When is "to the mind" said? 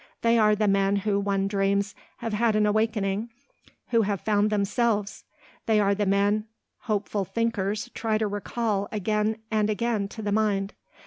10.07-10.73